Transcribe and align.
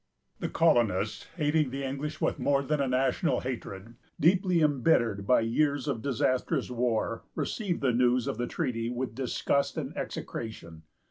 The 0.39 0.49
colonists, 0.49 1.27
hating 1.37 1.69
the 1.69 1.83
English 1.83 2.19
with 2.19 2.39
a 2.39 2.41
more 2.41 2.63
than 2.63 2.89
national 2.89 3.41
hatred, 3.41 3.97
deeply 4.19 4.59
imbittered 4.61 5.27
by 5.27 5.41
years 5.41 5.87
of 5.87 6.01
disastrous 6.01 6.71
war, 6.71 7.21
received 7.35 7.81
the 7.81 7.93
news 7.93 8.25
of 8.25 8.39
the 8.39 8.47
treaty 8.47 8.89
with 8.89 9.13
disgust 9.13 9.77
and 9.77 9.95
execration. 9.95 10.81